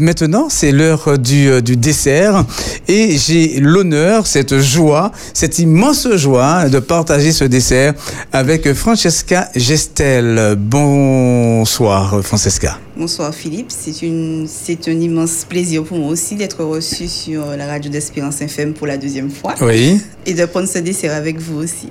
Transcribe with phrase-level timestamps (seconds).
[0.00, 2.44] Maintenant, c'est l'heure du, euh, du, dessert
[2.86, 7.94] et j'ai l'honneur, cette joie, cette immense joie de partager ce dessert
[8.32, 10.54] avec Francesca Gestel.
[10.56, 12.78] Bonsoir Francesca.
[12.98, 17.66] Bonsoir Philippe, c'est une c'est un immense plaisir pour moi aussi d'être reçu sur la
[17.66, 19.54] radio d'Espérance FM pour la deuxième fois.
[19.60, 20.00] Oui.
[20.26, 21.90] Et de prendre ce dessert avec vous aussi.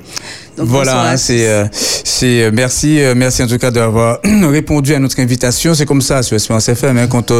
[0.58, 5.20] Donc, voilà, c'est euh, c'est euh, merci merci en tout cas d'avoir répondu à notre
[5.22, 5.74] invitation.
[5.74, 7.32] C'est comme ça sur Espérance FM hein, quand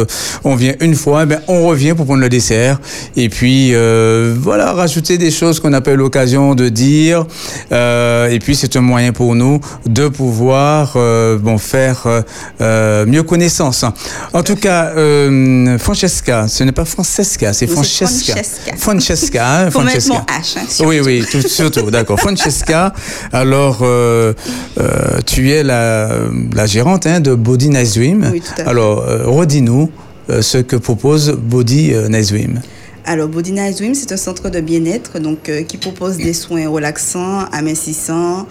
[0.44, 2.80] on vient une fois, ben, on revient pour prendre le dessert.
[3.16, 7.26] Et puis, euh, voilà, rajouter des choses qu'on n'a pas eu l'occasion de dire.
[7.72, 12.22] Euh, et puis, c'est un moyen pour nous de pouvoir euh, bon, faire
[12.60, 13.57] euh, mieux connaissance.
[13.60, 18.34] En tout cas, euh, Francesca, ce n'est pas Francesca, c'est Francesca.
[18.34, 18.76] Francesca.
[18.76, 19.58] Francesca.
[19.60, 20.14] Hein, Francesca.
[20.14, 20.90] H, hein, surtout.
[20.90, 22.18] Oui, oui, tout, surtout, d'accord.
[22.18, 22.92] Francesca,
[23.32, 24.32] alors euh,
[24.78, 26.10] euh, tu es la,
[26.54, 28.28] la gérante hein, de Body Nice Dream.
[28.32, 28.68] Oui, tout à fait.
[28.68, 29.90] Alors, redis-nous
[30.40, 32.60] ce que propose Body Nice Dream.
[33.10, 36.68] Alors, Body Nice Dream, c'est un centre de bien-être donc euh, qui propose des soins
[36.68, 38.46] relaxants, amincissants.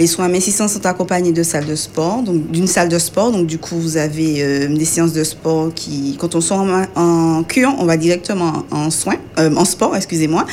[0.00, 3.30] Les soins amincissants sont accompagnés de salles de sport, donc d'une salle de sport.
[3.30, 6.86] Donc, du coup, vous avez euh, des séances de sport qui, quand on sort en,
[6.96, 10.44] en cure, on va directement en soins, euh, en sport, excusez-moi.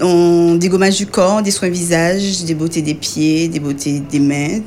[0.00, 4.60] On dégommage du corps, des soins visage, des beautés des pieds, des beautés des mains.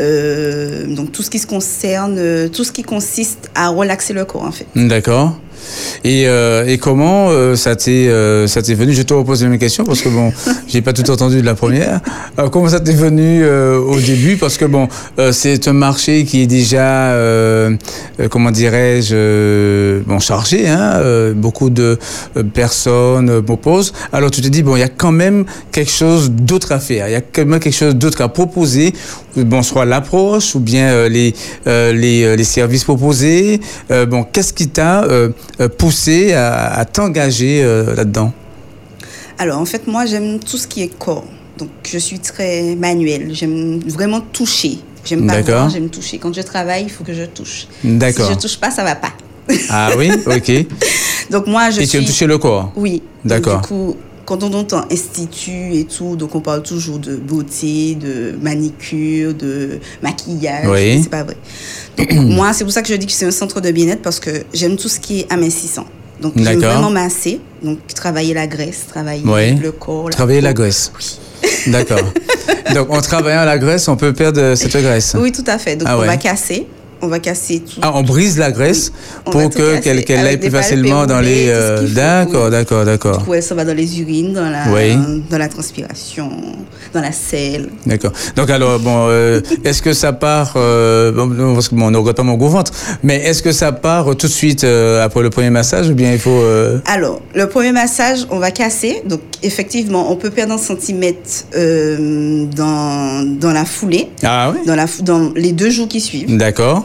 [0.00, 4.44] Euh, donc tout ce qui se concerne, tout ce qui consiste à relaxer le corps
[4.44, 4.66] en fait.
[4.76, 5.38] D'accord.
[6.04, 8.92] Et, euh, et comment euh, ça t'est euh, ça t'est venu?
[8.92, 10.32] Je te reposer mes questions parce que bon,
[10.68, 12.00] j'ai pas tout entendu de la première.
[12.52, 14.36] Comment ça t'est venu euh, au début?
[14.36, 17.76] Parce que bon, euh, c'est un marché qui est déjà euh,
[18.20, 20.68] euh, comment dirais-je euh, bon chargé.
[20.68, 21.98] Hein, euh, beaucoup de
[22.54, 23.92] personnes proposent.
[24.12, 27.08] Alors tu te dis bon, il y a quand même quelque chose d'autre à faire.
[27.08, 28.92] Il y a quand même quelque chose d'autre à proposer.
[29.36, 31.32] Bon, soit l'approche ou bien les
[31.66, 33.60] euh, les les services proposés.
[33.90, 35.04] Euh, bon, qu'est-ce qui t'a
[35.66, 38.32] poussé à, à t'engager euh, là-dedans
[39.38, 41.24] Alors en fait moi j'aime tout ce qui est corps.
[41.58, 43.30] Donc je suis très manuelle.
[43.32, 44.78] J'aime vraiment toucher.
[45.04, 45.54] J'aime pas D'accord.
[45.62, 46.18] voir, j'aime toucher.
[46.18, 47.66] Quand je travaille, il faut que je touche.
[47.82, 48.26] D'accord.
[48.26, 49.12] Si je touche pas, ça va pas.
[49.70, 50.48] Ah oui, ok.
[50.50, 50.68] Et
[51.30, 51.98] Donc moi je tu suis.
[51.98, 53.02] aimes toucher le corps Oui.
[53.24, 53.62] D'accord.
[53.62, 53.96] Du coup,
[54.28, 59.78] quand on entend institut et tout, donc on parle toujours de beauté, de manicure, de
[60.02, 60.66] maquillage.
[60.68, 61.00] Oui.
[61.02, 61.38] C'est pas vrai.
[61.96, 64.20] Donc, moi, c'est pour ça que je dis que c'est un centre de bien-être parce
[64.20, 65.86] que j'aime tout ce qui est amincissant.
[66.20, 69.54] Donc j'aime vraiment masser, donc travailler la graisse, travailler Oui.
[69.54, 70.10] le corps.
[70.10, 70.92] Travailler la graisse.
[71.68, 72.12] D'accord.
[72.74, 75.16] Donc en travaillant la graisse, on peut perdre cette graisse.
[75.18, 75.76] Oui, tout à fait.
[75.76, 76.06] Donc Ah on ouais.
[76.06, 76.66] va casser,
[77.02, 77.80] on va casser tout.
[77.82, 78.92] Ah, on brise la graisse
[79.24, 81.46] pour que qu'elle aille plus facilement dans les.
[81.48, 82.50] euh, D'accord, oui.
[82.50, 84.96] d'accord, d'accord, elle s'en va dans les urines, dans la, Oui.
[85.30, 86.30] dans la transpiration,
[86.92, 87.68] dans la selle.
[87.86, 88.12] d'accord.
[88.36, 91.96] Donc alors bon, euh, est-ce que ça part euh, bon, parce que bon, on ne
[91.98, 92.72] regarde pas mon gros ventre,
[93.02, 96.12] mais est-ce que ça part tout de suite euh, après le premier massage ou bien
[96.12, 96.42] il faut
[96.86, 99.02] Alors, le premier massage, on va casser.
[99.06, 101.44] Donc, effectivement, on peut perdre un centimètre
[102.56, 104.60] dans, dans la foulée, Ah oui.
[104.66, 106.36] dans, la, dans les deux jours qui suivent.
[106.36, 106.84] D'accord.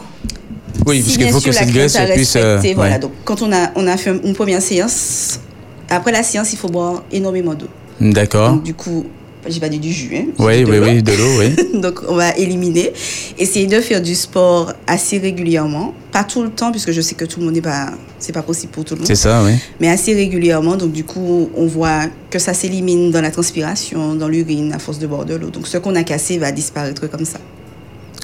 [0.86, 2.36] Oui, si puisqu'il faut sûr que la cette graisse puisse.
[2.36, 2.94] euh, voilà.
[2.94, 2.98] ouais.
[2.98, 5.40] Donc, quand on a, on a fait une première séance,
[5.88, 7.68] après la séance, il faut boire énormément d'eau.
[8.00, 8.50] D'accord.
[8.52, 9.06] Donc, du coup,
[9.46, 11.54] j'ai pas dit du jus, hein, Oui, oui, oui, de l'eau, oui.
[11.80, 12.92] Donc, on va éliminer.
[13.38, 15.92] Essayer de faire du sport assez régulièrement.
[16.12, 18.42] Pas tout le temps, puisque je sais que tout le monde n'est pas, c'est pas
[18.42, 19.06] possible pour tout le monde.
[19.06, 19.52] C'est ça, oui.
[19.80, 20.76] Mais assez régulièrement.
[20.76, 24.98] Donc, du coup, on voit que ça s'élimine dans la transpiration, dans l'urine, à force
[24.98, 25.50] de boire de l'eau.
[25.50, 27.38] Donc, ce qu'on a cassé va disparaître comme ça.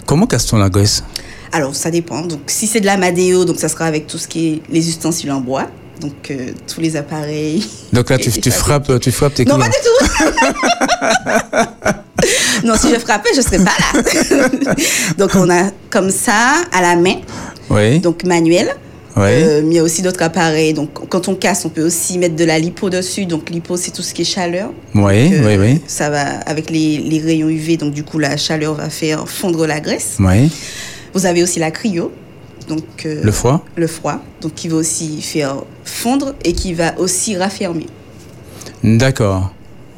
[0.07, 1.05] Comment casse-t-on la graisse
[1.53, 2.23] Alors, ça dépend.
[2.23, 4.89] Donc, si c'est de la madéo, donc ça sera avec tout ce qui est les
[4.89, 5.67] ustensiles en bois.
[6.01, 7.67] Donc, euh, tous les appareils.
[7.93, 9.69] Donc là, tu, frappes, tu frappes tes Non, clients.
[9.69, 9.91] pas du tout.
[12.67, 14.03] non, si je frappais, je serais pas là.
[15.19, 17.17] donc, on a comme ça, à la main,
[17.69, 17.99] Oui.
[17.99, 18.75] donc manuel.
[19.17, 19.23] oui.
[19.27, 20.73] Euh, mais il y a aussi d'autres appareils.
[20.73, 23.27] Donc, quand on casse, on peut aussi mettre de la lipo dessus.
[23.27, 24.71] Donc, lipo, c'est tout ce qui est chaleur.
[24.95, 25.81] oui, Donc, euh, oui, oui.
[25.87, 27.77] Ça va avec les, les rayons UV.
[27.77, 30.17] Donc, du coup, la chaleur va faire fondre la graisse.
[30.19, 30.51] Oui.
[31.15, 32.13] Vous avez aussi la cryo.
[32.69, 34.21] Donc, euh, Le foie le froid.
[34.41, 37.87] Donc, qui va aussi faire fondre et qui va aussi raffermir.
[38.83, 39.53] D'accord.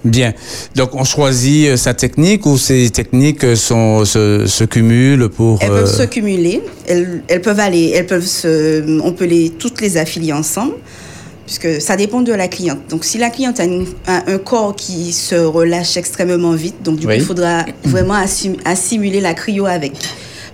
[0.05, 0.33] Bien.
[0.75, 5.59] Donc, on choisit euh, sa technique ou ces techniques euh, sont, se, se cumulent pour.
[5.61, 9.51] Elles euh, peuvent se cumuler, elles, elles peuvent aller, elles peuvent se, on peut les
[9.51, 10.73] toutes les affilier ensemble,
[11.47, 12.81] puisque ça dépend de la cliente.
[12.91, 16.97] Donc si la cliente a, une- a un corps qui se relâche extrêmement vite, donc
[16.99, 17.15] du Oui.
[17.17, 19.93] coup il faudra vraiment assim- assimiler la cryo avec,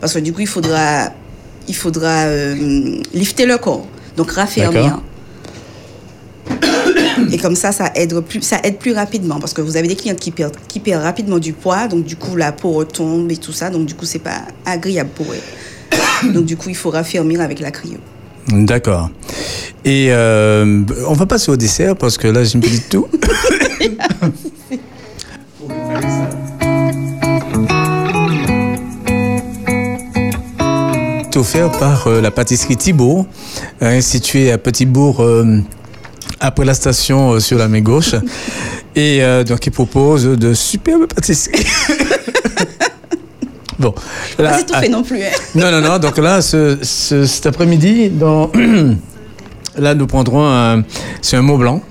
[0.01, 1.11] parce que du coup il faudra,
[1.67, 3.87] il faudra euh, lifter le corps,
[4.17, 5.01] donc raffermir.
[7.33, 9.97] Et comme ça, ça aide plus, ça aide plus rapidement parce que vous avez des
[9.97, 13.37] clientes qui perdent, qui perdent rapidement du poids, donc du coup la peau retombe et
[13.37, 16.33] tout ça, donc du coup c'est pas agréable pour elles.
[16.33, 17.99] donc du coup il faut raffermir avec la cryo.
[18.49, 19.11] D'accord.
[19.85, 23.07] Et euh, on va passer au dessert parce que là, j'ai une petite tout.
[31.39, 33.27] offert par euh, la pâtisserie Thibault,
[33.83, 35.61] euh, située à Petit-Bourg, euh,
[36.41, 38.15] après la station euh, sur la main gauche.
[38.97, 41.65] Et euh, donc, il propose de superbes pâtisseries.
[43.79, 43.95] bon.
[44.37, 45.23] Pas là, étouffé non plus.
[45.23, 45.31] hein.
[45.55, 45.99] non, non, non.
[45.99, 48.51] Donc là, ce, ce- cet après-midi, dans...
[49.79, 50.83] là, nous prendrons un...
[51.23, 51.83] C'est un mot blanc.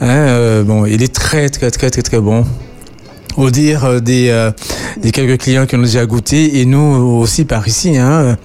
[0.00, 2.44] Hein, euh, bon, il est très, très, très, très, très bon.
[3.36, 4.50] Au dire des,
[5.00, 6.78] des quelques clients qui ont déjà goûté, et nous
[7.18, 8.36] aussi par ici, hein,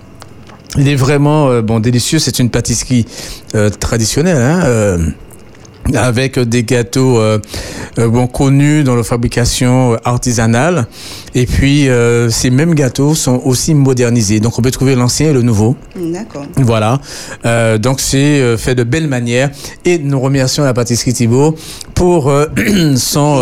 [0.77, 2.19] il est vraiment euh, bon délicieux.
[2.19, 3.05] C'est une pâtisserie
[3.55, 4.97] euh, traditionnelle, hein, euh,
[5.95, 7.39] avec des gâteaux euh,
[7.97, 10.87] euh, bon connus dans la fabrication artisanale.
[11.33, 14.39] Et puis euh, ces mêmes gâteaux sont aussi modernisés.
[14.39, 15.75] Donc on peut trouver l'ancien et le nouveau.
[15.95, 16.45] D'accord.
[16.57, 16.99] Voilà.
[17.45, 19.49] Euh, donc c'est fait de belle manière.
[19.85, 21.55] Et nous remercions la pâtisserie Thibault
[21.93, 22.47] pour euh,
[22.95, 23.41] son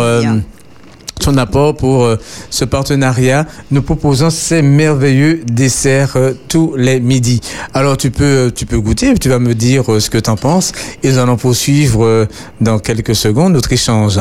[1.22, 2.16] son apport pour euh,
[2.50, 3.46] ce partenariat.
[3.70, 7.40] Nous proposons ces merveilleux desserts euh, tous les midis.
[7.74, 10.36] Alors tu peux euh, tu peux goûter, tu vas me dire ce que tu en
[10.36, 10.72] penses
[11.02, 12.28] et nous allons poursuivre
[12.60, 14.18] dans quelques secondes notre échange.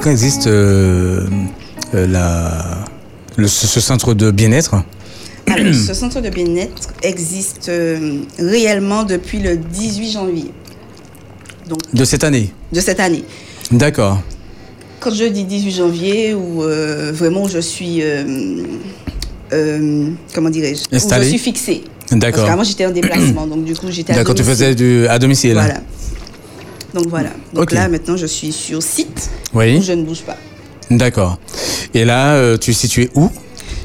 [0.00, 1.26] Quand existe euh,
[1.94, 2.84] euh, la
[3.36, 4.76] le- ce, ce centre de bien-être
[5.46, 10.50] Alors, ce centre de bien-être existe euh, réellement depuis le 18 janvier
[11.68, 13.24] donc, de cette année de cette année.
[13.70, 14.20] D'accord.
[15.00, 18.02] Quand je dis 18 janvier, où euh, vraiment je suis,
[19.50, 21.82] comment dirais-je, où je suis fixée.
[22.08, 22.46] Parce D'accord.
[22.46, 25.52] qu'avant j'étais en déplacement, donc du coup j'étais à D'accord, tu faisais du à domicile.
[25.54, 25.80] Voilà.
[26.94, 27.30] Donc voilà.
[27.54, 29.80] Donc là maintenant je suis sur site où Oui.
[29.82, 30.36] je ne bouge pas.
[30.90, 31.38] D'accord.
[31.94, 33.30] Et là, euh, tu es situé où?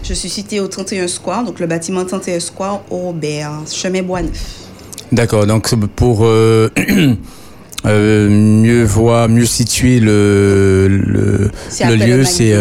[0.03, 4.41] Je suis citée au 31 Square, donc le bâtiment 31 Square au Robert, chemin Boisneuf.
[5.11, 5.45] D'accord.
[5.45, 6.69] Donc pour euh,
[7.85, 12.55] euh, mieux voir, mieux situer le le, lieu, c'est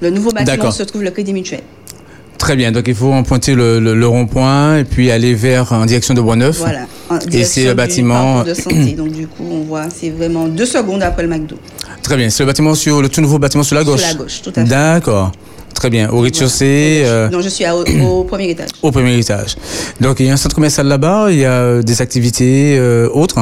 [0.00, 0.72] Le nouveau bâtiment D'accord.
[0.72, 1.60] se trouve le Crédit Mutuel.
[2.38, 2.72] très bien.
[2.72, 6.20] Donc il faut emprunter le, le, le rond-point et puis aller vers en direction de
[6.20, 6.58] Boisneuf.
[6.58, 6.86] Voilà.
[7.08, 8.92] En c'est direction le bâtiment- de santé.
[8.92, 11.56] Donc du coup on voit, c'est vraiment deux secondes après le McDo.
[12.02, 12.30] Très bien.
[12.30, 14.00] C'est le bâtiment sur le tout nouveau bâtiment sur la gauche.
[14.00, 14.64] Sur la gauche, tout à fait.
[14.64, 15.32] D'accord.
[15.74, 16.08] Très bien.
[16.10, 17.02] Au rez-de-chaussée.
[17.04, 18.70] euh, Non, je suis à- au, au premier étage.
[18.82, 19.56] au premier étage.
[20.00, 23.08] Donc il y a un centre commercial là-bas, il y a euh, des activités euh,
[23.12, 23.38] autres?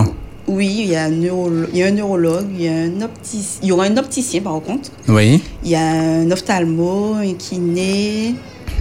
[0.47, 3.01] Oui, il y, a un neurolo- il y a un neurologue, il y, a un
[3.01, 5.41] opticien, il y aura un opticien par contre, Oui.
[5.65, 8.35] il y a un ophtalmo, un kiné,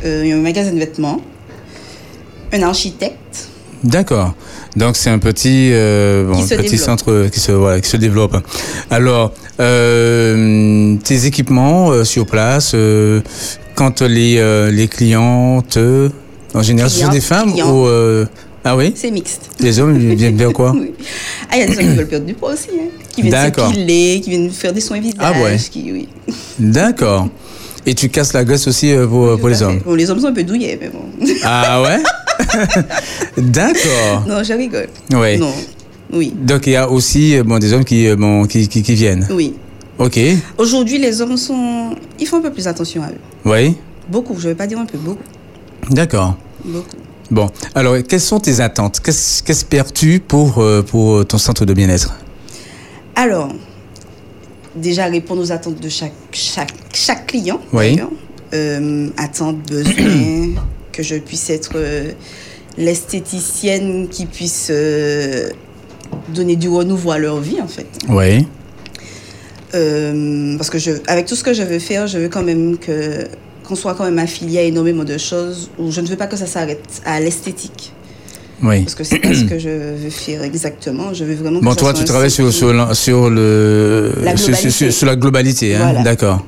[0.03, 1.21] euh, il y a un magasin de vêtements,
[2.51, 3.49] un architecte.
[3.83, 4.33] D'accord.
[4.75, 6.75] Donc c'est un petit, euh, bon, petit développe.
[6.79, 8.37] centre qui se, voilà, qui se développe.
[8.89, 13.21] Alors, euh, tes équipements euh, sur place, euh,
[13.75, 16.09] quand les, euh, les clientes, euh,
[16.53, 17.71] en général, ce sont des femmes clients.
[17.71, 17.87] ou...
[17.87, 18.25] euh,
[18.63, 18.93] ah oui?
[18.95, 19.49] C'est mixte.
[19.59, 20.71] Les hommes ils viennent faire quoi?
[20.79, 20.93] Oui.
[21.51, 23.53] Ah, il y a des hommes qui veulent perdre du poids aussi, hein, qui viennent
[23.53, 25.17] s'épiler, qui viennent faire des soins visage.
[25.19, 25.57] Ah ouais.
[25.57, 26.07] qui, oui.
[26.57, 27.27] D'accord.
[27.85, 29.79] Et tu casses la graisse aussi euh, pour, pour les hommes?
[29.85, 31.03] Bon, les hommes sont un peu douillets, mais bon.
[31.43, 31.97] Ah ouais?
[33.37, 34.25] D'accord.
[34.27, 34.87] non, je rigole.
[35.13, 35.37] Ouais.
[35.37, 35.53] Non,
[36.11, 38.83] oui, Donc il y a aussi euh, bon, des hommes qui, euh, bon, qui, qui,
[38.83, 39.27] qui viennent.
[39.31, 39.55] oui.
[39.99, 40.19] Ok.
[40.57, 41.95] Aujourd'hui, les hommes sont...
[42.19, 43.19] Ils font un peu plus attention à eux.
[43.45, 43.75] Oui.
[44.09, 45.21] Beaucoup, je ne vais pas dire un peu, beaucoup.
[45.91, 46.35] D'accord.
[46.65, 46.87] Beaucoup.
[47.29, 48.99] Bon, alors quelles sont tes attentes?
[49.01, 52.15] Qu'espères-tu pour, euh, pour ton centre de bien-être?
[53.15, 53.49] Alors,
[54.75, 57.61] déjà répondre aux attentes de chaque, chaque, chaque client.
[57.71, 57.99] Oui.
[58.53, 60.55] Euh, attentes, besoins,
[60.93, 62.11] que je puisse être euh,
[62.77, 65.49] l'esthéticienne qui puisse euh,
[66.33, 67.87] donner du renouveau à leur vie, en fait.
[68.07, 68.45] Oui.
[69.75, 72.77] Euh, parce que je, avec tout ce que je veux faire, je veux quand même
[72.77, 73.25] que
[73.63, 76.35] qu'on soit quand même affilié à énormément de choses où je ne veux pas que
[76.35, 77.93] ça s'arrête à l'esthétique.
[78.61, 78.81] Oui.
[78.81, 81.13] Parce que c'est pas ce que je veux faire exactement.
[81.13, 84.13] Je veux vraiment que Bon, ça toi, soit tu travailles sur, sur, la- sur le,
[84.21, 85.75] La sur, sur- sur- sur la globalité.
[85.75, 85.79] Hein?
[85.85, 86.03] Voilà.
[86.03, 86.45] D'accord.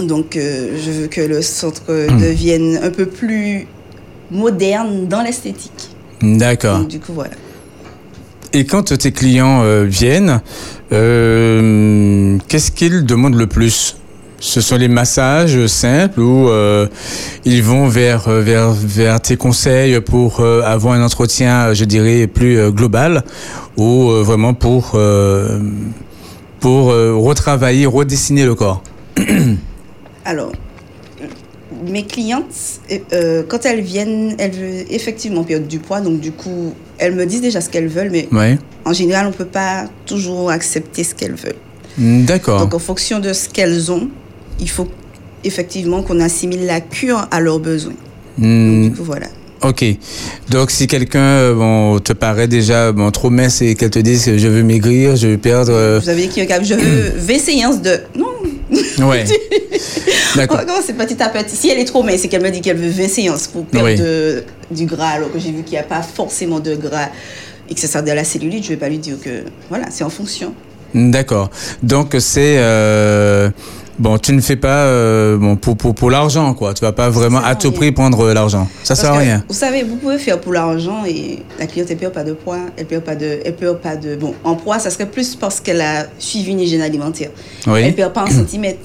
[0.00, 2.18] Donc, euh, je veux que le centre Hmm.
[2.20, 3.66] devienne un peu plus
[4.30, 5.90] moderne dans l'esthétique.
[6.22, 6.80] D'accord.
[6.84, 7.34] Du coup, voilà.
[8.52, 10.40] Et quand tes clients euh, viennent,
[10.92, 13.96] euh, qu'est-ce qu'ils demandent le plus?
[14.38, 16.86] Ce sont les massages simples où euh,
[17.44, 22.26] ils vont vers, euh, vers, vers tes conseils pour euh, avoir un entretien, je dirais,
[22.26, 23.24] plus euh, global
[23.76, 24.98] ou vraiment pour,
[26.60, 28.82] pour retravailler, redessiner le corps?
[30.24, 30.52] Alors,
[31.90, 32.80] mes clientes,
[33.12, 36.00] euh, quand elles viennent, elles veulent effectivement perdre du poids.
[36.00, 38.28] Donc, du coup, elles me disent déjà ce qu'elles veulent, mais
[38.84, 41.54] en général, on ne peut pas toujours accepter ce qu'elles veulent.
[41.98, 42.60] D'accord.
[42.60, 44.08] Donc, en fonction de ce qu'elles ont,
[44.60, 44.88] il faut
[45.44, 47.94] effectivement qu'on assimile la cure à leurs besoins.
[48.38, 49.26] Hmm, Du coup, voilà.
[49.62, 49.84] Ok.
[50.50, 54.36] Donc si quelqu'un euh, bon, te paraît déjà bon, trop mince et qu'elle te dise
[54.36, 55.72] je veux maigrir, je veux perdre...
[55.72, 58.00] euh, Vous avez qui Je veux 20 séances de.
[58.16, 59.24] Non, Ouais.
[60.36, 60.56] on D'accord.
[60.58, 61.56] va commencer petit à petit.
[61.56, 63.86] Si elle est trop mince, c'est qu'elle me dit qu'elle veut 20 séances pour perdre
[63.88, 63.96] Oui.
[63.96, 67.08] de- du gras, alors que j'ai vu qu'il n'y a pas forcément de gras
[67.68, 69.44] et que ça sert de la cellulite, je ne vais pas lui dire que.
[69.68, 70.54] Voilà, c'est en fonction.
[70.94, 71.50] D'accord.
[71.82, 72.56] Donc c'est...
[72.58, 73.50] euh,
[73.98, 76.74] Bon, tu ne fais pas euh, bon, pour, pour, pour l'argent, quoi.
[76.74, 77.76] Tu vas pas vraiment à tout rien.
[77.78, 78.68] prix prendre euh, l'argent.
[78.84, 79.42] Ça Parce sert à rien.
[79.48, 82.58] Vous savez, vous pouvez faire pour l'argent et la cliente, elle perd pas de poids,
[82.76, 85.60] elle perd pas de, elle perd pas de, bon, en poids, ça serait plus parce
[85.60, 87.30] qu'elle a suivi une hygiène alimentaire.
[87.66, 87.80] Oui.
[87.84, 88.80] Elle perd pas un centimètre.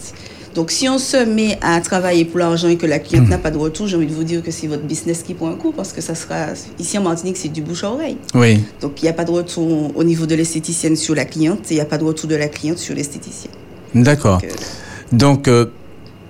[0.53, 3.51] Donc, si on se met à travailler pour l'argent et que la cliente n'a pas
[3.51, 5.71] de retour, j'ai envie de vous dire que c'est votre business qui prend un coup
[5.71, 8.17] parce que ça sera, ici en Martinique, c'est du bouche à oreille.
[8.33, 8.61] Oui.
[8.81, 11.73] Donc, il n'y a pas de retour au niveau de l'esthéticienne sur la cliente et
[11.73, 13.53] il n'y a pas de retour de la cliente sur l'esthéticienne.
[13.95, 14.41] D'accord.
[14.41, 15.65] Donc, euh, Donc, euh,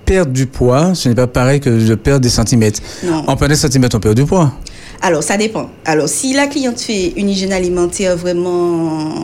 [0.04, 2.80] perdre du poids, ce n'est pas pareil que de perdre des centimètres.
[3.04, 3.24] non.
[3.26, 4.52] En perdant des centimètres, on perd du poids.
[5.00, 5.68] Alors, ça dépend.
[5.84, 9.14] Alors, si la cliente fait une hygiène alimentaire vraiment.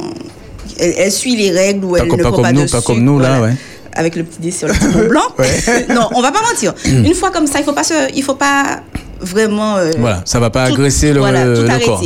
[0.81, 2.64] Elle, elle suit les règles ou Pas elle comme, ne pas prend comme pas nous,
[2.64, 3.59] de pas sucre, comme nous, là, voilà, ouais.
[3.95, 5.23] Avec le petit dé sur le petit mont blanc.
[5.88, 6.75] non, on va pas mentir.
[6.87, 8.83] Une fois comme ça, il faut pas se, il faut pas
[9.21, 9.76] vraiment.
[9.76, 12.02] euh, Voilà, ça va pas tout- agresser le, voilà, tout le corps.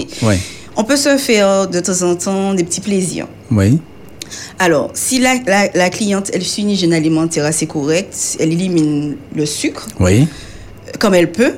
[0.77, 3.27] On peut se faire de temps en temps des petits plaisirs.
[3.51, 3.79] Oui.
[4.59, 9.17] Alors, si la, la, la cliente, elle suit une hygiène alimentaire assez correcte, elle élimine
[9.35, 10.27] le sucre, Oui.
[10.99, 11.53] comme elle peut.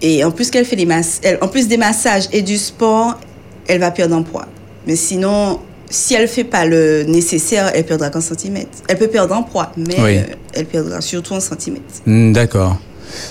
[0.00, 3.18] Et en plus qu'elle fait des masses, en plus des massages et du sport,
[3.66, 4.46] elle va perdre en poids.
[4.86, 8.70] Mais sinon, si elle fait pas le nécessaire, elle perdra qu'un centimètre.
[8.88, 10.16] Elle peut perdre en poids, mais Oui.
[10.18, 10.22] euh,
[10.54, 11.84] elle perdra surtout en centimètres.
[12.06, 12.78] Hmm, D'accord.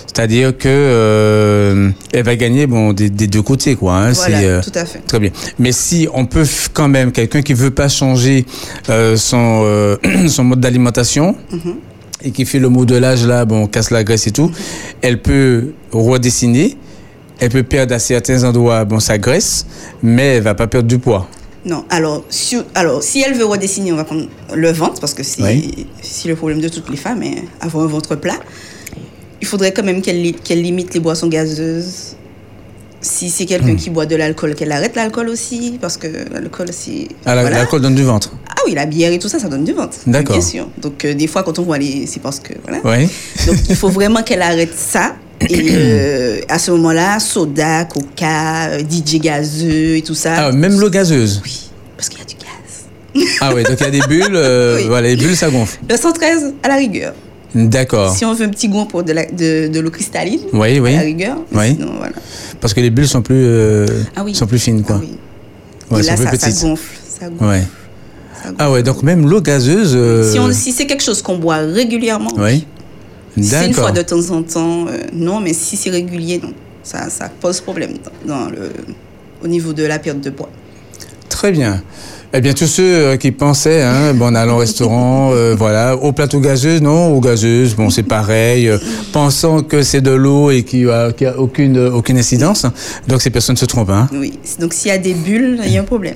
[0.08, 3.96] C'est-à-dire que euh, elle va gagner bon des, des deux côtés quoi.
[3.98, 5.00] hein, Voilà, euh, tout à fait.
[5.06, 5.30] Très bien.
[5.60, 8.46] Mais si on peut quand même quelqu'un qui veut pas changer
[8.90, 9.98] euh, son
[10.28, 11.76] son mode d'alimentation Mhm.
[12.24, 14.50] et qui fait le modelage là, bon casse la graisse et tout,
[15.02, 16.78] elle peut redessiner.
[17.40, 19.66] Elle peut perdre à certains endroits bon sa graisse,
[20.02, 21.28] mais elle va pas perdre du poids.
[21.66, 25.24] Non, alors, sur- alors, si elle veut redessiner, on va prendre le ventre, parce que
[25.24, 25.88] c'est Oui.
[26.26, 28.38] le problème de toutes les femmes, hein, avoir un ventre plat.
[29.42, 32.16] Il faudrait quand même qu'elle li- qu'elle limite les boissons gazeuses.
[33.02, 33.78] Si c'est quelqu'un Hmm.
[33.78, 37.08] qui boit de l'alcool, qu'elle arrête l'alcool aussi, parce que l'alcool, c'est...
[37.26, 37.50] Ah, voilà.
[37.52, 38.32] L'alcool donne du ventre.
[38.50, 39.98] Ah oui, la bière et tout ça, ça donne du ventre.
[40.08, 40.38] D'accord.
[40.38, 40.68] Bien sûr.
[40.80, 42.08] Donc, euh, des fois, quand on voit les...
[42.08, 42.54] C'est parce que...
[42.64, 42.80] Voilà.
[42.84, 43.08] Oui.
[43.46, 45.16] Donc, il faut vraiment qu'elle arrête ça.
[45.50, 50.34] Et euh, à ce moment-là, soda, coca, euh, DJ gazeux et tout ça.
[50.48, 51.42] Ah, même l'eau gazeuse.
[51.44, 53.28] Oui, parce qu'il y a du gaz.
[53.42, 54.36] Ah oui, donc il y a des bulles.
[54.36, 54.84] euh, Oui.
[54.88, 55.78] Voilà, les bulles ça gonfle.
[55.90, 57.14] Le 113, à la rigueur.
[57.54, 58.14] D'accord.
[58.16, 60.74] Si on veut un petit goût pour de, la- de, de l'eau cristalline, Oui, à
[60.76, 60.98] la oui.
[60.98, 61.38] rigueur.
[61.54, 61.76] Oui.
[61.76, 62.12] Sinon, voilà.
[62.60, 63.86] Parce que les bulles sont plus, euh,
[64.16, 64.36] Ah oui.
[64.36, 64.98] sont plus fines, quoi.
[65.00, 65.16] Ah oui.
[65.92, 66.84] Ouais, et là, plus ça, ça gonfle.
[67.08, 67.62] Ça gonfle, Ouais.
[68.44, 68.56] ça gonfle.
[68.60, 69.98] Ah ouais, donc même l'eau gazeuse.
[70.34, 72.66] Si, si c'est quelque chose qu'on boit régulièrement, Oui.
[73.42, 76.54] C'est une fois de temps en temps, euh, non, mais si c'est régulier, non.
[76.84, 77.94] Ça, ça pose problème
[78.28, 78.72] dans, dans le,
[79.44, 80.50] au niveau de la perte de poids.
[81.30, 81.84] Très bien.
[82.34, 85.96] Eh bien, tous ceux euh, qui pensaient, hein, bon, en allant au restaurant, euh, voilà,
[85.96, 88.78] au plateau gazeuse, non, aux gazeuses, bon, c'est pareil, euh,
[89.14, 92.66] pensant que c'est de l'eau et qu'il n'y a, qu'il y a aucune, aucune incidence.
[93.08, 94.10] Donc, ces personnes se trompent, hein.
[94.12, 94.38] Oui.
[94.60, 96.16] Donc s'il y a des bulles, il y a un problème.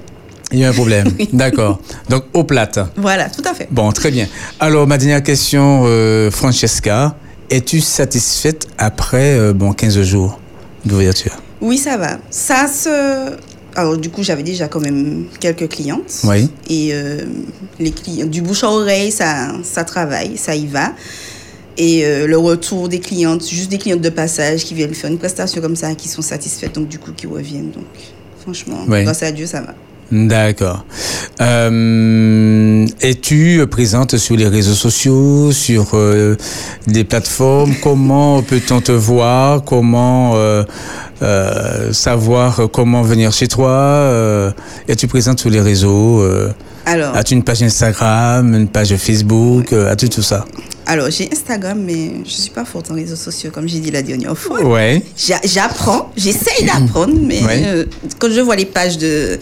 [0.51, 1.07] Il y a un problème.
[1.19, 1.29] Oui.
[1.33, 1.79] D'accord.
[2.09, 2.79] Donc, eau plate.
[2.97, 3.67] Voilà, tout à fait.
[3.71, 4.27] Bon, très bien.
[4.59, 7.15] Alors, ma dernière question, euh, Francesca.
[7.51, 10.39] Es-tu satisfaite après, euh, bon, 15 jours
[10.85, 11.35] d'ouverture?
[11.61, 12.17] Oui, ça va.
[12.29, 13.31] Ça se.
[13.75, 16.21] Alors, du coup, j'avais déjà quand même quelques clientes.
[16.25, 16.49] Oui.
[16.69, 17.21] Et euh,
[17.79, 20.93] les clients, du bouche à oreille, ça, ça travaille, ça y va.
[21.77, 25.17] Et euh, le retour des clientes, juste des clientes de passage qui viennent faire une
[25.17, 27.71] prestation comme ça, qui sont satisfaites, donc du coup, qui reviennent.
[27.71, 27.85] Donc,
[28.41, 29.03] franchement, Oui.
[29.03, 29.73] grâce à Dieu, ça va.
[30.11, 30.83] D'accord.
[31.41, 36.35] Euh, Es-tu présente sur les réseaux sociaux, sur euh,
[36.87, 37.75] des plateformes?
[37.83, 39.63] Comment peut-on te voir?
[39.63, 40.63] Comment euh,
[41.21, 43.69] euh, savoir comment venir chez toi?
[43.69, 44.51] Euh,
[44.87, 46.51] Es-tu présente sur les réseaux euh,
[46.85, 50.45] Alors, As-tu une page Instagram, une page Facebook euh, As-tu tout ça?
[50.87, 54.01] Alors j'ai Instagram, mais je suis pas forte en réseaux sociaux, comme j'ai dit la
[54.01, 54.63] dernière fois.
[54.65, 55.03] Ouais.
[55.15, 57.61] J'a- J'apprends, j'essaye d'apprendre, mais Ouais.
[57.67, 57.85] euh,
[58.17, 59.37] quand je vois les pages de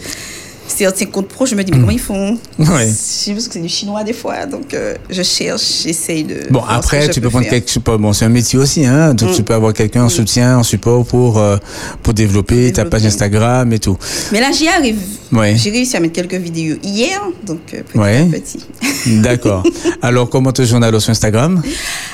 [0.78, 2.38] certains comptes pro, je me dis, mais comment ils font?
[2.58, 2.86] Ouais.
[2.88, 6.36] Je sais parce que c'est du chinois des fois, donc euh, je cherche, j'essaye de.
[6.50, 7.82] Bon, après, tu peux prendre quelque chose.
[7.84, 9.14] Bon, c'est un métier aussi, hein.
[9.14, 9.34] Donc, Mm.
[9.34, 11.56] tu peux avoir quelqu'un en soutien, en support pour, euh,
[12.02, 13.96] pour développer ta page Instagram et tout.
[14.32, 14.98] Mais là, j'y arrive.
[15.32, 15.54] Ouais.
[15.56, 18.24] J'ai réussi à mettre quelques vidéos hier, donc euh, petit Ouais.
[18.26, 18.58] petit.
[19.22, 19.62] D'accord.
[20.02, 21.62] Alors, comment te journal sur Instagram?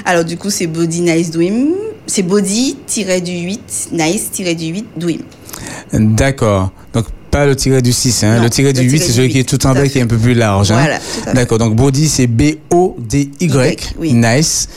[0.05, 1.69] Alors, du coup, c'est Body Nice Dream.
[2.07, 3.59] C'est body-du-8,
[3.93, 5.21] nice-du-8, Dream.
[5.93, 6.71] D'accord.
[6.93, 8.37] Donc, pas le tiré du 6, hein.
[8.37, 9.99] Non, le tiré du 8, tiré c'est celui qui est 8, tout en bas, qui
[9.99, 10.79] est un peu plus large, hein.
[10.79, 11.01] Voilà.
[11.35, 11.59] D'accord.
[11.59, 13.95] Donc, body, c'est B-O-D-Y.
[13.99, 14.13] oui.
[14.13, 14.69] Nice.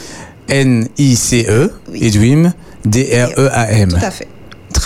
[0.49, 1.71] N-I-C-E.
[1.91, 1.99] Oui.
[2.01, 3.89] Et Dream, D-R-E-A-M.
[3.89, 4.27] Tout à fait.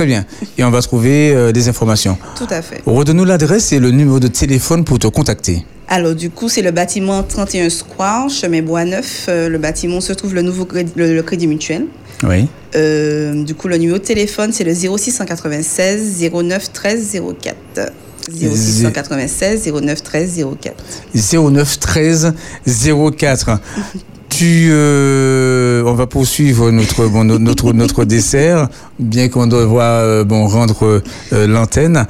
[0.01, 0.25] Très bien.
[0.57, 2.17] Et on va trouver euh, des informations.
[2.35, 2.81] Tout à fait.
[2.87, 5.63] Redonne-nous l'adresse et le numéro de téléphone pour te contacter.
[5.87, 9.27] Alors, du coup, c'est le bâtiment 31 Square, chemin Bois-Neuf.
[9.29, 11.85] Euh, le bâtiment se trouve le nouveau crédit, le, le crédit mutuel.
[12.23, 12.47] Oui.
[12.75, 17.91] Euh, du coup, le numéro de téléphone, c'est le 0696 09 13 04.
[18.31, 20.75] 0696 09 13 04.
[21.13, 22.33] 09 13
[22.65, 23.59] 04.
[24.31, 30.23] Tu, euh, on va poursuivre notre bon, no- notre notre dessert, bien qu'on doit euh,
[30.23, 31.01] bon rendre
[31.33, 32.07] euh, l'antenne.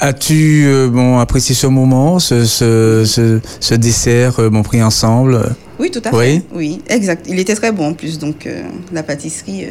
[0.00, 5.54] As-tu bon apprécié ce moment, ce ce, ce, ce dessert bon pris ensemble?
[5.78, 6.42] Oui, tout à fait.
[6.52, 7.26] Oui, exact.
[7.28, 8.48] Il était très bon en plus, donc
[8.92, 9.66] la pâtisserie,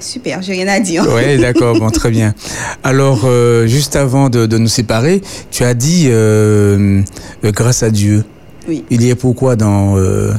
[0.00, 1.06] super, j'ai rien à dire.
[1.08, 2.34] Oui, d'accord, bon, très bien.
[2.82, 7.00] Alors, euh, juste avant de, de nous séparer, tu as dit euh,
[7.44, 8.24] euh, grâce à Dieu.
[8.68, 8.84] Oui.
[8.90, 10.32] Il y a pourquoi dans euh,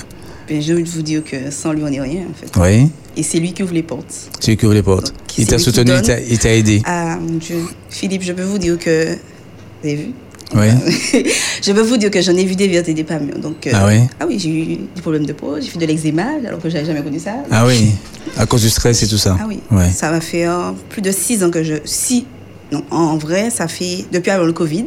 [0.47, 2.59] Ben, J'ai envie de vous dire que sans lui, on n'est rien, en fait.
[2.59, 4.29] oui, Et c'est lui qui ouvre les portes.
[4.39, 5.07] tu qui ouvre les portes.
[5.07, 6.81] Donc, Il c'est t'a lui soutenu, il t'a- il t'a aidé.
[6.85, 7.57] Ah, mon Dieu.
[7.89, 9.13] Philippe, je peux vous dire que...
[9.13, 10.11] Vous avez vu?
[10.55, 10.67] Oui.
[11.63, 13.39] je peux vous dire que j'en ai vu des vertes et des pas mûres.
[13.39, 14.01] Donc, euh, Ah oui?
[14.19, 14.65] Ah oui, j'ai eu
[14.95, 17.31] des problèmes de peau, j'ai fait de l'eczéma alors que j'avais jamais connu ça.
[17.49, 17.89] Ah oui,
[18.37, 19.35] à cause du stress et tout ça.
[19.39, 19.89] Ah oui, Ouais.
[19.91, 21.75] ça va faire plus de six ans que je...
[21.85, 22.25] Si,
[22.71, 24.85] non, en vrai, ça fait depuis avant le Covid.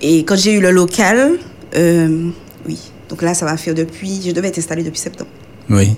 [0.00, 1.32] Et quand j'ai eu le local,
[1.76, 2.30] euh,
[2.66, 2.78] oui.
[3.08, 4.20] Donc là, ça va faire depuis...
[4.24, 5.30] Je devais être installée depuis septembre.
[5.68, 5.96] Oui.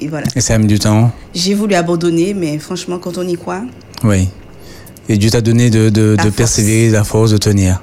[0.00, 0.26] Et voilà.
[0.36, 1.10] Et ça a mis du temps.
[1.34, 3.62] J'ai voulu abandonner, mais franchement, quand on y croit,
[4.04, 4.28] Oui.
[5.08, 7.82] Et Dieu t'a donné de, de, de persévérer, la force de tenir.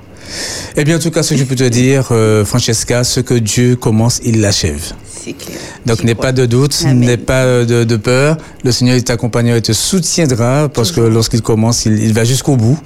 [0.78, 3.34] Eh bien, en tout cas, ce que je peux te dire, euh, Francesca, ce que
[3.34, 4.93] Dieu commence, il l'achève.
[5.06, 5.58] c'est clair.
[5.86, 8.38] Donc n'aie pas de doute, n'aie pas de, de peur.
[8.63, 12.56] Le Seigneur il t'accompagnera et te soutiendra parce que lorsqu'il commence, il, il va jusqu'au
[12.56, 12.80] bout.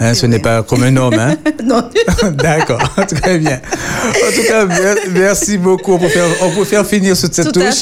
[0.00, 1.14] Hein, ce n'est pas comme un homme.
[1.18, 1.36] Hein?
[1.64, 1.82] non,
[2.32, 3.60] D'accord, très bien.
[4.04, 5.92] En tout cas, mer- merci beaucoup.
[5.92, 7.80] On peut faire, on peut faire finir sur cette Tout touche.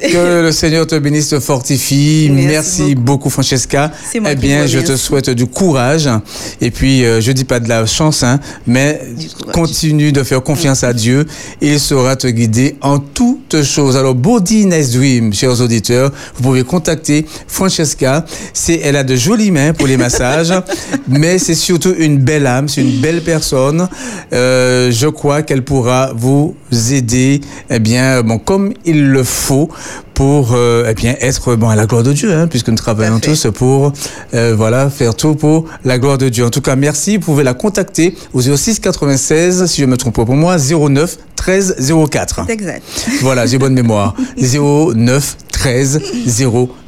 [0.00, 2.28] Que le Seigneur te bénisse, te fortifie.
[2.32, 2.46] Merci,
[2.82, 3.30] Merci beaucoup.
[3.30, 3.90] Francesca.
[4.10, 6.08] C'est moi eh bien, je te souhaite du courage.
[6.60, 9.00] Et puis, euh, je dis pas de la chance, hein, mais
[9.52, 11.24] continue de faire confiance à Dieu.
[11.60, 13.96] Il saura te guider en toutes choses.
[13.96, 18.24] Alors, Body Nice Dream, chers auditeurs, vous pouvez contacter Francesca.
[18.52, 20.52] C'est, elle a de jolies mains pour les massages,
[21.08, 23.86] mais c'est surtout une belle âme, c'est une belle personne.
[24.32, 26.56] Euh, je crois qu'elle pourra vous
[26.90, 29.68] aider, eh bien, bon, comme il le faut
[30.14, 33.20] pour, euh, eh bien, être, bon, à la gloire de Dieu, hein, puisque nous travaillons
[33.20, 33.92] tous pour,
[34.32, 36.46] euh, voilà, faire tout pour la gloire de Dieu.
[36.46, 37.18] En tout cas, merci.
[37.18, 41.18] Vous pouvez la contacter au 06 96, si je me trompe pas pour moi, 09
[41.36, 41.76] 13
[42.10, 42.44] 04.
[42.46, 42.82] c'est exact.
[43.20, 44.14] Voilà, j'ai bonne mémoire.
[44.38, 46.83] 09 13 04.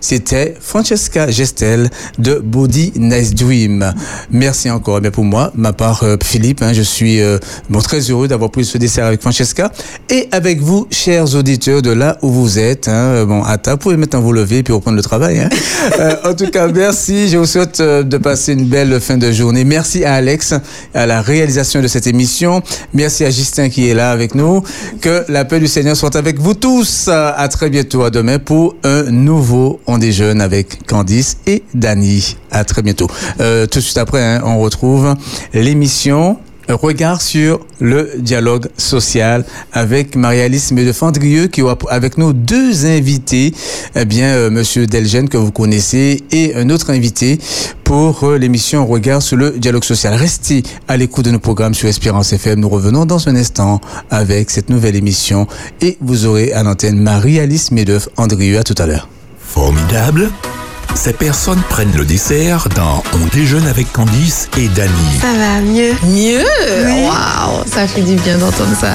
[0.00, 3.92] C'était Francesca Gestel de Body Nice Dream.
[4.30, 4.98] Merci encore.
[4.98, 7.38] Eh bien pour moi, ma part euh, Philippe, hein, je suis euh,
[7.68, 9.70] bon, très heureux d'avoir pris ce dessert avec Francesca
[10.10, 12.88] et avec vous, chers auditeurs de là où vous êtes.
[12.88, 15.40] Hein, bon, à table, vous pouvez maintenant vous lever et puis reprendre le travail.
[15.40, 15.48] Hein.
[15.98, 17.28] Euh, en tout cas, merci.
[17.28, 19.64] Je vous souhaite euh, de passer une belle fin de journée.
[19.64, 20.54] Merci à Alex
[20.94, 22.62] à la réalisation de cette émission.
[22.94, 24.62] Merci à Justin qui est là avec nous.
[25.00, 27.08] Que la paix du Seigneur soit avec vous tous.
[27.08, 29.41] À très bientôt, à demain pour un nouveau
[29.86, 32.36] On déjeune avec Candice et Dani.
[32.50, 33.08] À très bientôt.
[33.40, 35.14] Euh, tout de suite après, hein, on retrouve
[35.52, 43.52] l'émission Regard sur le dialogue social avec Marie-Alice Medefandrieux qui aura avec nous deux invités,
[43.96, 47.38] eh bien euh, Monsieur Delgène que vous connaissez et un autre invité
[47.82, 50.14] pour euh, l'émission Regard sur le dialogue social.
[50.14, 52.60] Restez à l'écoute de nos programmes sur Espérance FM.
[52.60, 55.48] Nous revenons dans un instant avec cette nouvelle émission
[55.80, 58.58] et vous aurez à l'antenne Marie-Alice Medef-Andrieux.
[58.58, 59.08] À tout à l'heure.
[59.52, 60.30] Formidable.
[60.94, 65.18] Ces personnes prennent le dessert dans On déjeune avec Candice et Dany.
[65.20, 65.92] Ça va mieux?
[66.04, 66.44] Mieux?
[67.06, 68.94] Waouh, ça fait du bien d'entendre ça.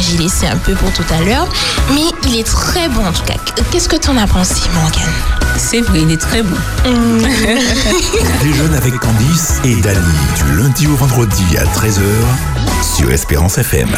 [0.00, 1.48] J'ai laissé un peu pour tout à l'heure,
[1.92, 3.34] mais il est très bon en tout cas.
[3.70, 5.12] Qu'est-ce que t'en as pensé, Morgane?
[5.56, 6.56] C'est vrai, il est très bon.
[6.86, 10.00] On déjeune avec Candice et Dany
[10.36, 12.00] du lundi au vendredi à 13h
[12.96, 13.90] sur Espérance FM.